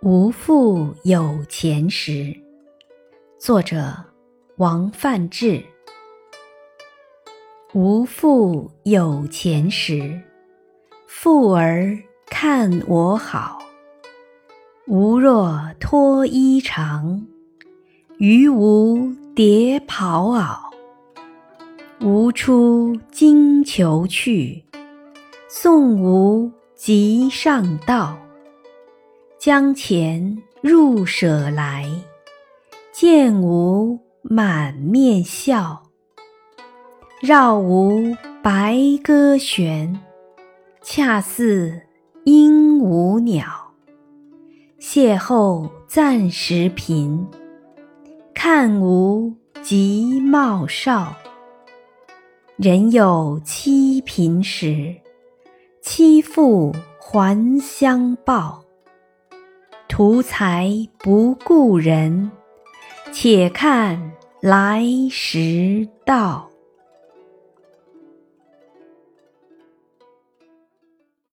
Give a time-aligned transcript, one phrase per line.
[0.00, 2.32] 无父有钱时，
[3.36, 3.92] 作者
[4.56, 5.60] 王范志。
[7.74, 10.20] 无父有钱时，
[11.08, 13.58] 妇儿看我好。
[14.86, 17.24] 吾若脱衣裳，
[18.18, 20.60] 于无叠袍袄。
[22.06, 24.64] 吾出京求去，
[25.48, 28.16] 送吾及上道。
[29.38, 31.88] 江前入舍来，
[32.90, 35.80] 见吾满面笑。
[37.20, 39.96] 绕吾白鸽旋，
[40.82, 41.80] 恰似
[42.24, 43.46] 鹦鹉鸟。
[44.80, 47.24] 邂逅暂时贫，
[48.34, 49.32] 看吾
[49.62, 51.14] 即貌少。
[52.56, 54.96] 人有妻贫时，
[55.80, 58.64] 妻妇还相报。
[59.88, 62.30] 图财不顾人，
[63.10, 66.48] 且看来时到。